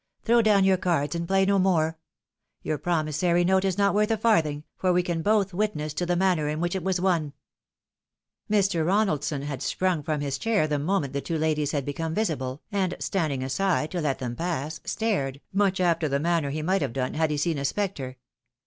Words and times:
Throw 0.23 0.41
down 0.41 0.63
your 0.63 0.77
cards 0.77 1.13
and 1.13 1.27
play 1.27 1.45
no 1.45 1.59
more. 1.59 1.99
Your 2.63 2.79
promissory 2.79 3.43
note 3.43 3.63
is 3.63 3.77
not 3.77 3.93
worth 3.93 4.09
a 4.09 4.17
farthing, 4.17 4.63
for 4.75 4.91
we 4.91 5.03
can 5.03 5.21
both 5.21 5.53
witness 5.53 5.93
to 5.93 6.07
the 6.07 6.15
manner 6.15 6.47
in 6.49 6.59
which 6.59 6.73
it 6.75 6.81
was 6.83 6.99
won." 6.99 7.33
Mr. 8.49 8.83
Ronaldson 8.83 9.43
had 9.43 9.61
sprung 9.61 10.01
from 10.01 10.21
his 10.21 10.39
chair 10.39 10.65
the 10.67 10.79
moment 10.79 11.13
the 11.13 11.21
two 11.21 11.37
ladies 11.37 11.71
had 11.71 11.85
become 11.85 12.15
visible, 12.15 12.63
and 12.71 12.95
standing 12.99 13.43
aside 13.43 13.91
to 13.91 14.01
let 14.01 14.17
them 14.17 14.35
pass, 14.35 14.81
stared, 14.85 15.39
much 15.53 15.79
after 15.79 16.09
the 16.09 16.19
manner 16.19 16.49
he 16.49 16.63
might 16.63 16.81
have 16.81 16.93
done 16.93 17.13
had 17.13 17.29
he 17.29 17.37
seen 17.37 17.59
a 17.59 17.63
spectre. 17.63 18.17